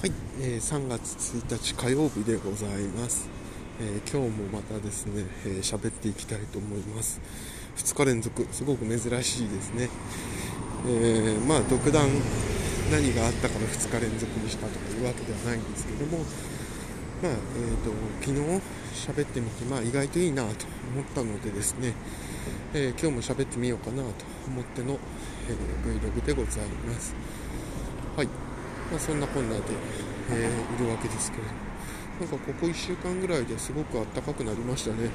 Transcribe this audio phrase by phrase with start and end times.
[0.00, 3.28] はい、えー、3月1日火曜日でございます、
[3.82, 7.20] えー今日もまたですねえー、っていきたいと思います。
[7.76, 8.46] 2日連続。
[8.50, 9.90] すごく珍しいですね。
[10.88, 12.08] えーまあ独断
[12.90, 16.24] 何があったから2日連続にしたとかいうわけではないんですけども
[17.22, 17.92] まあえー、と
[18.22, 20.64] 昨日喋ってみて、まあ、意外といいなと
[20.94, 21.92] 思ったのでですね、
[22.72, 24.02] えー今日も喋ってみようかなと
[24.48, 24.98] 思っての、
[25.50, 27.14] えー Vlog でございます。
[28.16, 28.28] はい、
[28.90, 29.62] まあ、そんなこんなで、
[30.30, 31.70] えーいるわけですけれど
[32.20, 35.10] なんかここ1週間ぐらいですごく暖かくなりましたね、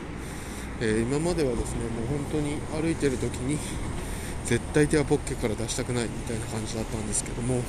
[0.81, 3.57] えー今まではですねもう本当に歩いてる時に
[4.45, 7.61] 絶対手はポッケから出したくないみたいな感じだったんですけども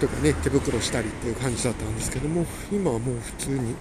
[0.00, 3.74] とかね手袋したりっていう感じだったんですけども今はもう普通に、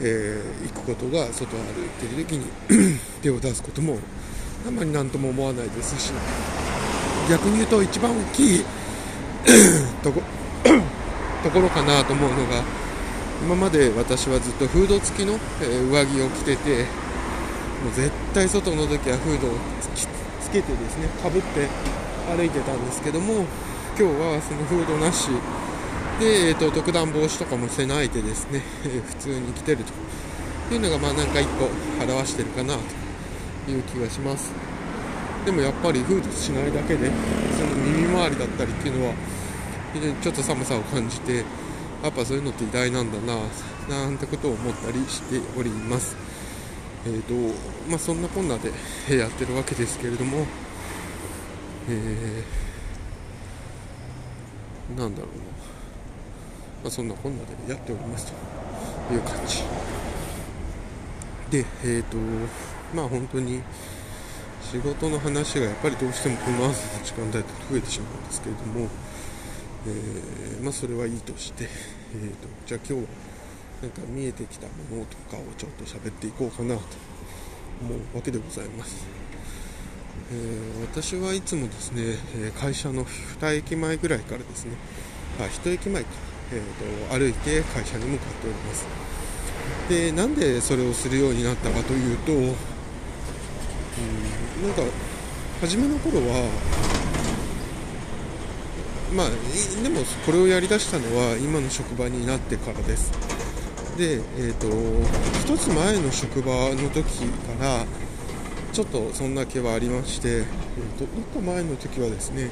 [0.00, 2.46] えー行くことが外を歩いてる時に
[3.22, 3.98] 手を出すことも
[4.66, 6.12] あんまり何とも思わないですし
[7.28, 8.64] 逆に言うと一番大きい
[11.42, 12.62] ところかなと思うのが
[13.42, 16.84] 今まで私はずっとフード付きの、え上着を着てて
[17.82, 19.52] もう絶対外の時はフードを
[19.94, 20.06] つ
[20.42, 21.66] つけてですねかぶって
[22.28, 23.46] 歩いてたんですけども
[23.98, 25.30] 今日はそのフードなし。
[26.20, 29.92] で、えー、と特段防止とかもしてないでですね、えー普通に着てると。
[30.74, 31.68] いうのがまあなんか一個
[32.02, 32.76] 表してるかな
[33.66, 34.52] という気がします。
[35.44, 37.10] でもやっぱりフードしないだけで
[37.56, 39.14] その耳周りだったりっていうのは
[39.92, 41.44] 非常にちょっと寒さを感じて
[42.02, 43.36] やっぱそういうのって偉大なんだな
[43.88, 46.16] なんてことを思ったりしております。
[47.06, 47.34] えーと
[47.88, 48.70] まあそんなこんなで
[49.16, 50.46] やってるわけですけれども
[51.88, 55.42] えーなんだろうな、
[56.82, 58.50] まあ、そんなこんなでやっておりますと。
[59.12, 59.64] いう感じ。
[61.50, 62.16] でえーと
[62.94, 63.60] まあ本当に
[64.70, 68.88] 仕事の話がやっぱりどうしてもこの朝の時間帯って増えてしまうんですけれども、
[69.86, 73.08] えーまあ、それはいいとして、えー、とじゃあ今日は
[73.82, 76.82] なんか見えてきたものとかをちょっと喋っていこうかなと
[77.80, 79.06] 思うわけでございます、
[80.32, 82.16] えー私はいつもですね
[82.58, 84.72] 会社の2駅前ぐらいからですね
[85.38, 86.08] あ1駅前か、
[86.52, 88.86] えー、と歩いて会社に向かっております。
[89.88, 92.54] でなんでそれをするようになったかというとうんなん
[94.74, 94.82] か
[95.60, 96.48] 初めの頃は
[99.14, 99.28] まあ
[99.82, 103.12] でもこれをやりだしたのは今の職場になってからです。
[103.96, 104.68] でえっ、と
[105.40, 107.84] 一つ前の職場の時から
[108.72, 110.44] ちょっとそんな気はありまして、えー、
[110.98, 112.50] と一個前の時はですね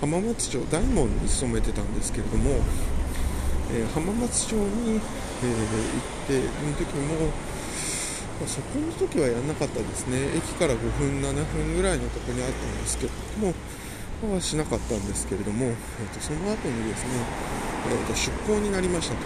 [0.00, 2.50] 浜松町大門に勤めてたんですけれども、
[3.72, 5.56] えー浜松町に、えー行
[6.24, 7.26] っての時も
[8.38, 10.18] まあそこの時はやんなかったですね。
[10.36, 13.52] 駅から5分7分ぐらいのところにあったんですけども
[14.22, 15.74] まあしなかったんですけれども、えー、
[16.14, 17.12] とその後にですね、
[17.90, 19.20] えー、と出向になりましたと。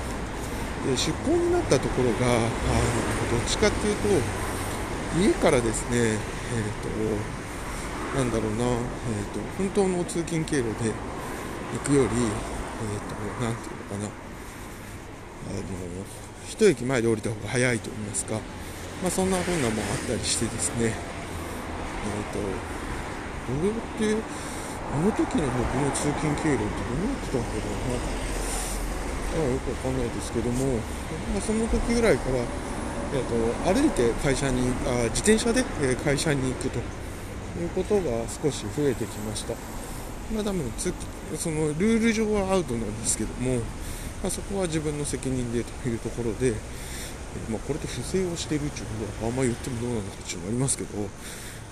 [0.87, 2.49] で出向になったところがあの
[3.31, 4.09] どっちかっていうと
[5.21, 6.17] 家からですねえっ、
[8.15, 8.77] となんだろうな、えー、
[9.33, 10.91] と本当の通勤経路で
[11.73, 14.23] 行くよりえっ、となんていうのかな
[15.51, 15.63] あの
[16.49, 18.35] 一駅前で降りた方が早いと言いますか、
[19.03, 20.93] まあ、そんなこんなもあったりしてですね、えっ、
[22.33, 22.39] と、
[23.53, 24.23] どうやって、
[24.91, 27.71] あの時の僕の通勤経路ってどうやってたんだろ
[29.37, 30.77] うな、よくわかんないですけども、
[31.33, 33.35] まあ、その時ぐらいから、えっと
[33.73, 35.65] 歩いて会社にあ、自転車で
[36.05, 39.55] 会社に行くということが少し増えてきました。
[40.35, 40.73] まあ、多分
[41.37, 43.57] そのルール上はアウトなんですけども、
[44.23, 46.53] まあ、そこは自分の責任でというところで、
[47.51, 50.89] まあ、これで不正をしているっていうことはあんまり言ってもどうなのかっていうのありますけど、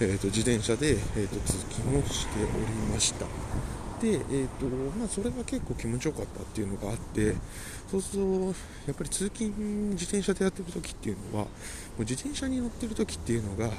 [0.01, 3.27] えー、と自転車で、えー、と通勤をしておりました。
[4.01, 4.67] で、えーと
[4.99, 7.35] まあ、それが結構気持ちよかったっていうのがあって
[7.91, 8.47] そうすると
[8.87, 9.51] やっぱり通勤
[9.91, 11.51] 自転車でやってる時っていうのはも
[11.99, 13.71] う自転車に乗ってる時っていうのが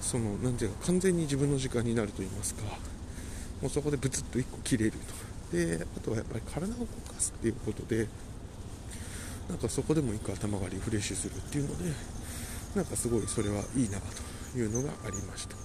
[0.00, 2.62] そのなんていうか完全に自分の時間になると言いますか
[3.60, 5.32] もうそこでブツッと1個切れると。
[5.56, 8.08] であとはやっぱり体を動かすっていうことで
[9.50, 11.92] なんかそこでも1個頭がリフレッシュするっていうので
[12.74, 14.31] なんかすごいそれはいいなと。
[14.56, 15.56] いうのがありました。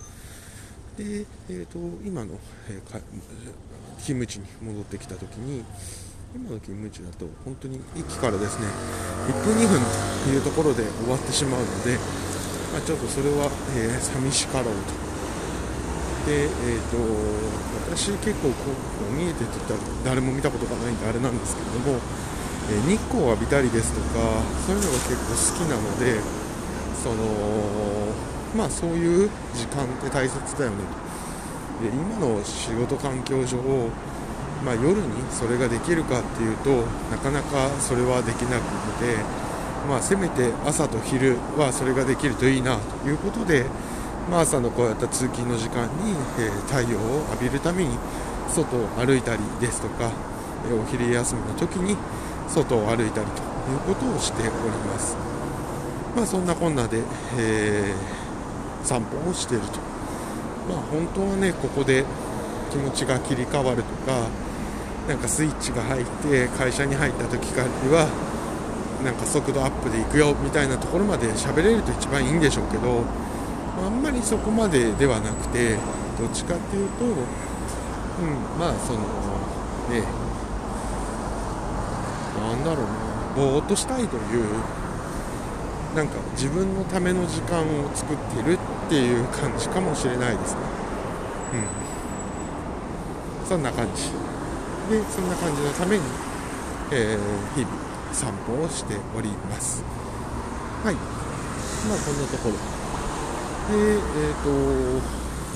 [0.98, 2.40] で、えー、と今の、
[2.70, 3.00] えーか
[3.98, 5.66] 勤務地に戻ってきた時に
[6.36, 8.68] 今の勤務地だと本当に駅からですね
[9.26, 9.82] 1分2分
[10.24, 11.98] というところで終わってしまうので、
[12.72, 15.08] まあ、ちょっとそれは、えー寂しかろうと。
[16.30, 16.98] で、えー、と
[17.96, 18.72] 私結構こ
[19.10, 22.00] う見えてって言ったら誰も見たことがないんであれなんですけれども、
[22.70, 24.20] え日光を浴びたりですとか
[24.68, 26.20] そういうのが結構好きなので
[27.02, 27.24] その
[28.56, 30.78] まあそういう時間って大切だよね
[31.80, 33.58] とで今の仕事環境上
[34.64, 38.64] まあ、夜にそれができるかっていうとなかなかそれはできなく
[39.00, 39.18] て、
[39.88, 43.66] まあ、せめて朝と昼はそれができるといいなということで、
[44.30, 47.98] まあ、朝のこうやった通勤の時間に、え、太陽を浴びるために
[48.50, 50.12] 外を歩いたりですとか、
[50.70, 51.96] え、お昼休みの時に
[52.48, 53.42] 外を歩いたりと
[53.72, 55.16] いうことをしております。
[56.16, 57.04] まあ、そんなこんなで、
[57.38, 58.27] えー、
[58.88, 59.80] 散歩をしていると。
[60.70, 62.06] まあ、本当はね、ここで
[62.72, 64.28] 気持ちが切り替わるとか、
[65.08, 68.08] なんかスイッチが入って会社に入った時からは
[69.04, 73.04] なんか速度アップで行くよみたいなところまで喋れると一番いいんでしょうけど
[73.86, 75.78] あんまりそこまでではなくて
[76.20, 77.14] どっちかっていうと、うん、
[78.60, 79.00] まあその
[79.88, 80.04] ね
[82.42, 82.92] なんだろうな
[83.36, 84.46] ぼーっとしたいという
[85.96, 90.60] なんか自分のための時間を作ってるってていう感じかもしれないですね。
[93.42, 93.48] うん。
[93.48, 94.12] そんな感じ。
[94.90, 96.04] でそんな感じのために、
[96.92, 97.72] えー、日々
[98.14, 99.84] 散歩をしております。
[100.84, 100.96] はい。
[100.96, 101.02] ま
[101.96, 102.78] あこんなところ。
[103.68, 104.50] でえっ、ー、と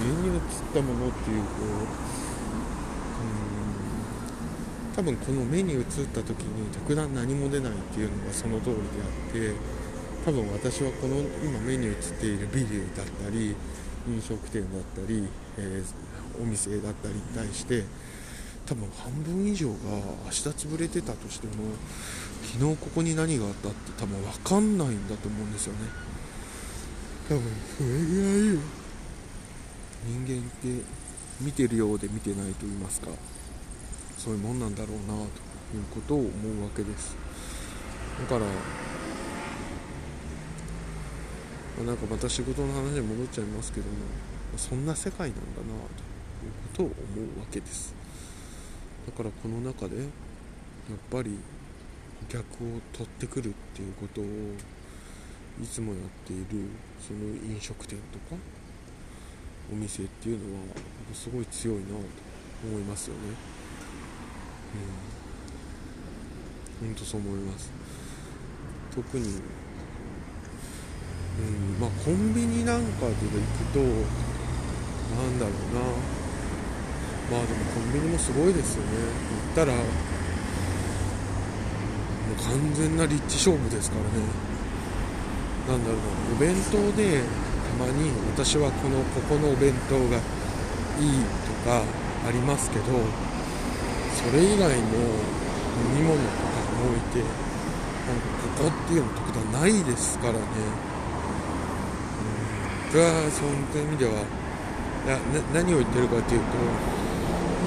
[0.01, 0.42] 目に映っ
[0.74, 9.81] たものっていうとうん多分この目に映った時に特段何も出ないっていうのがその通りであって
[10.23, 13.56] 多分私はこの今目に映っているビルだったり
[14.07, 15.27] 飲食店だったり、
[15.57, 17.83] えー、お店だったりに対して
[18.65, 19.75] 多分半分以上が
[20.25, 21.53] 明日潰れてたとしても
[22.44, 25.79] 昨日ここに何があったって多分分かんないんだと思うんですよね。
[27.27, 27.44] 多分
[27.77, 28.59] それぐらい
[30.06, 30.85] 人間って
[31.39, 33.07] 見てるようで見てないと言いますか
[34.17, 37.15] そういうもんなんだろうなということを思うわけです。
[38.19, 38.45] だから
[41.77, 43.94] まなんかまた仕事の話に戻っちゃいますけども
[44.57, 45.73] そんな世界なんだなと
[46.45, 46.94] いうことを思
[47.38, 47.94] うわけです。
[49.06, 50.07] だからこの中でやっ
[51.09, 51.38] ぱり
[52.23, 54.23] お客を取ってくるっていうことを
[55.62, 56.68] いつもやっている
[57.00, 57.19] その
[57.53, 58.41] 飲食店とか
[59.71, 60.62] お店っていうのは
[61.13, 61.95] すごい強いなと
[62.67, 63.21] 思いますよね。
[66.81, 66.88] うん。
[66.88, 67.71] 本当そう思います。
[68.94, 69.41] 特に
[71.39, 73.86] うんまあコンビニなんかで行くとな
[75.30, 75.81] んだろうな。
[77.31, 78.89] まあでもコンビニもすごいですよね。
[79.56, 79.80] 行ったらも
[82.36, 84.10] う完全な立地勝負ですからね。
[85.69, 86.04] なんだろうな。
[86.36, 87.24] お弁当で
[87.80, 90.18] たまに私はこのここのお弁当が
[91.00, 91.81] いいとか
[92.27, 92.86] ありますけど
[94.13, 94.77] それ以外の飲
[95.95, 98.27] み物とかにおいてなんか
[98.60, 100.39] ここっていうの特段ないですからね、
[102.93, 105.17] うん、僕はそういう意味ではいや
[105.53, 106.45] 何を言ってるかというと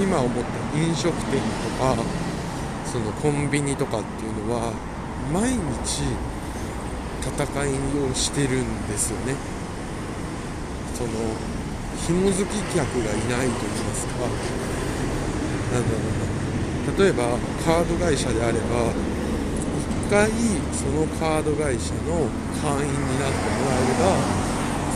[0.02, 1.96] 今思った飲食店とか
[2.84, 4.72] そのコンビニとかっていうのは
[5.32, 6.04] 毎日
[7.22, 9.34] 戦いをしてるんですよね。
[10.94, 11.10] その
[12.06, 14.28] 紐付き客がいないと言いますか。
[15.72, 20.30] なんだろうな例えばカード会社であれば1回
[20.72, 22.30] そのカード会社の
[22.62, 24.43] 会員になってもらえれば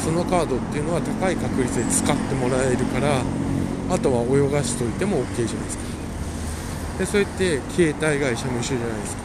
[0.08, 3.20] そのカードっていうのは高い確率で使ってもらえるから
[3.92, 5.84] あとは泳がしといても OK じゃないですか。
[6.98, 9.22] でそうやって携帯会社も一緒じゃないですか。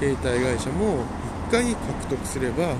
[0.00, 1.00] 携帯会社も
[1.48, 2.76] 1回獲得すれば、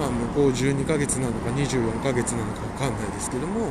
[0.00, 3.68] まあ、向こう12ヶ月なのか24ヶ月なのか分かんないですけども、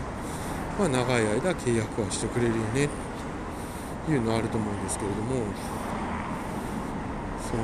[0.77, 2.88] まあ、長い間契約はしてくれるよね。
[4.05, 5.41] というのはあると思うんですけれども。
[7.50, 7.63] その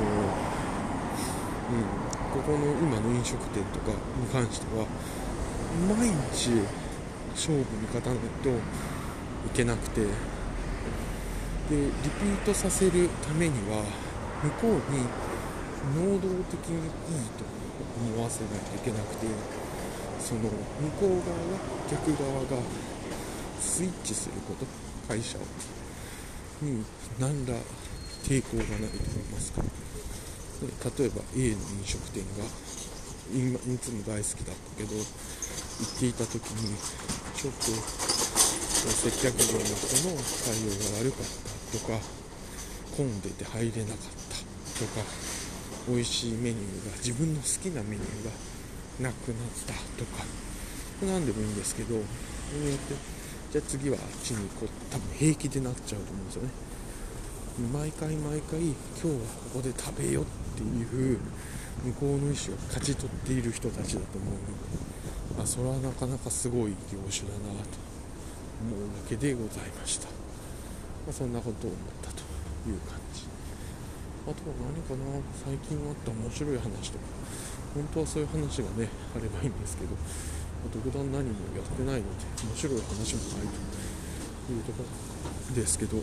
[2.09, 2.23] うん。
[2.33, 4.87] ここの今の飲食店とかに関しては
[5.87, 6.49] 毎日
[7.35, 8.53] 勝負に勝たないとい
[9.53, 10.07] けなくてで
[11.69, 13.83] リピートさせるためには
[14.41, 15.05] 向こうに
[15.93, 16.89] 能動的にいい
[17.37, 17.45] と
[18.15, 19.27] 思わせないといけなくて
[20.19, 20.49] その向
[20.99, 21.59] こう側が
[21.91, 22.63] 逆側が
[23.59, 24.65] スイッチすること
[25.07, 25.41] 会社を
[26.63, 26.83] に
[27.19, 27.53] 何ら
[28.23, 29.82] 抵抗がないと言いますか。
[30.67, 32.46] 例えば A の飲食店が
[33.34, 36.75] 今いつも大好きだったけど行っていた時に
[37.36, 41.27] ちょっと接客業の人の対応が悪かっ
[41.72, 42.00] たとか
[42.96, 43.98] 混んでて入れなかっ
[44.29, 45.05] たとか
[45.88, 48.32] 美味しいメニューが自分の好きなメニューが
[49.10, 50.24] なくなったとか
[51.01, 52.96] 何でもいいんですけどそれによって
[53.53, 54.70] じゃあ次はあっちに行こう。
[54.91, 56.50] 多分平気でなっちゃうと思うんですよね。
[57.53, 59.13] 毎回毎回今日は
[59.53, 60.25] ここで食べよっ
[60.57, 61.19] ていう
[61.86, 65.38] 向こうの意思を勝ち取っている人たちだと思うの。
[65.38, 67.77] で、あ、それはなかなかすごい業種だなと
[68.57, 70.07] 思うわけでございました。
[70.10, 70.13] ま
[71.12, 72.25] あ、そんなことを思ったと
[72.65, 73.22] いう感じ。
[74.25, 75.22] あとは何かな。
[75.45, 77.05] 最近あった面白い話とか。
[77.75, 79.93] 本当はそういう話がねあればいいんですけど、
[80.74, 83.48] 特段何もやってないので面白い話もない
[84.48, 84.81] というとこ
[85.50, 86.01] ろですけど。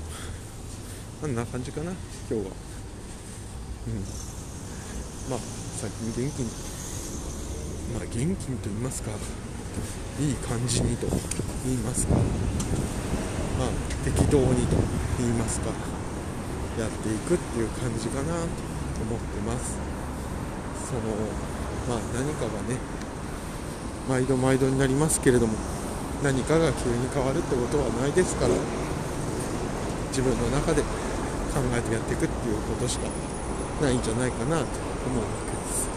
[1.23, 1.99] あんな感じかな今
[2.29, 2.41] 日は。
[2.41, 4.01] うん。
[5.29, 5.39] まあ
[5.77, 6.49] 最近元気に
[7.93, 9.11] まあ元気にと言いますか
[10.19, 11.07] いい感じにと
[11.67, 12.15] 言いますか。
[12.15, 12.23] ま
[13.67, 13.69] あ
[14.03, 14.77] 適当にと
[15.19, 15.67] 言いますか。
[16.79, 18.41] やっていくっていう感じかなと
[19.05, 19.77] 思ってます。
[20.89, 21.01] その
[21.87, 22.81] まあ何かがね
[24.09, 25.53] 毎度毎度になりますけれども
[26.25, 28.55] 何かが急に変わるってことはないですから
[30.09, 30.83] 自分の中で
[31.51, 33.09] 考えてやっていくっていうことしか
[33.83, 34.65] ないんじゃないかなと
[35.07, 35.89] 思うわけです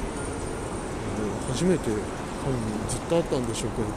[1.52, 2.58] 初めて多分
[2.90, 3.88] ずっとあったんでしょうけど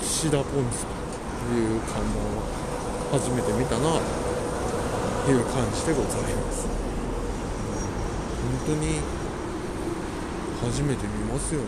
[0.00, 4.00] 岸田ポンズという看板を初めて見たな
[5.24, 6.66] という感じでございます。
[8.66, 9.00] 本当に
[10.62, 11.66] 初めて見ますよね。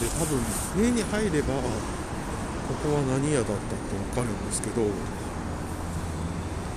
[0.00, 0.38] で多分
[0.76, 1.54] 家に入れば
[2.68, 3.64] ここは何屋だったって
[4.14, 4.82] 分かるんですけど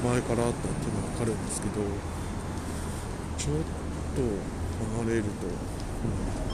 [0.05, 1.73] 前からあったっていうのは分かるんですけど
[3.37, 3.63] ちょっ
[4.15, 4.21] と
[5.01, 5.29] 離れると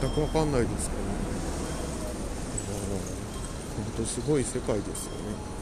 [0.01, 1.15] 全く分かんないですからね
[3.75, 5.55] 本当すごい世界ですよね。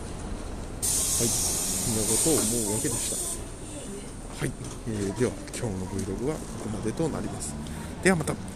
[0.84, 1.28] はい。
[1.28, 4.46] そんなことを思うわけでした。
[4.46, 4.52] はい、
[4.88, 7.56] えー、では今日の Vlog はここまでとなります。
[8.04, 8.53] ではまた。